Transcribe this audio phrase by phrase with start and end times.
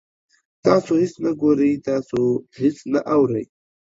[0.63, 2.19] تاسو هیڅ نه ګورئ، تاسو
[2.59, 3.45] هیڅ نه اورئ